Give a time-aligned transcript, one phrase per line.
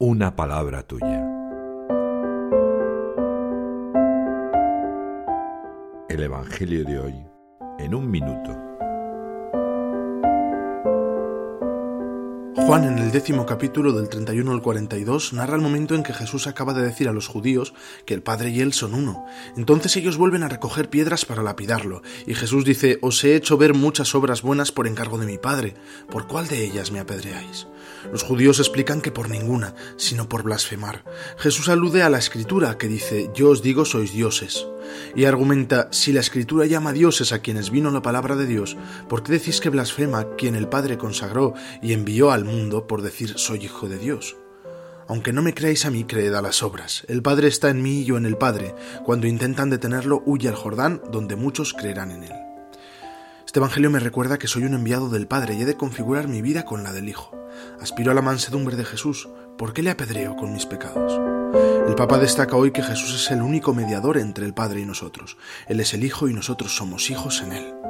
[0.00, 1.26] una palabra tuya.
[6.08, 7.26] El Evangelio de hoy
[7.80, 8.67] en un minuto.
[12.68, 16.46] Juan en el décimo capítulo del 31 al 42 narra el momento en que Jesús
[16.46, 17.72] acaba de decir a los judíos
[18.04, 19.24] que el Padre y él son uno.
[19.56, 23.72] Entonces ellos vuelven a recoger piedras para lapidarlo, y Jesús dice, Os he hecho ver
[23.72, 25.76] muchas obras buenas por encargo de mi Padre,
[26.10, 27.68] ¿por cuál de ellas me apedreáis?
[28.12, 31.04] Los judíos explican que por ninguna, sino por blasfemar.
[31.38, 34.66] Jesús alude a la escritura que dice, Yo os digo sois dioses
[35.14, 38.76] y argumenta, si la escritura llama dioses a quienes vino la palabra de Dios,
[39.08, 43.34] ¿por qué decís que blasfema quien el Padre consagró y envió al mundo por decir
[43.36, 44.36] soy hijo de Dios?
[45.08, 47.04] Aunque no me creáis a mí, creed a las obras.
[47.08, 48.74] El Padre está en mí y yo en el Padre.
[49.04, 52.32] Cuando intentan detenerlo, huye al Jordán, donde muchos creerán en él.
[53.46, 56.42] Este Evangelio me recuerda que soy un enviado del Padre y he de configurar mi
[56.42, 57.34] vida con la del Hijo.
[57.80, 59.30] Aspiro a la mansedumbre de Jesús.
[59.56, 61.18] ¿Por qué le apedreo con mis pecados?
[61.98, 65.36] Papa destaca hoy que Jesús es el único mediador entre el Padre y nosotros.
[65.66, 67.87] Él es el Hijo y nosotros somos hijos en Él.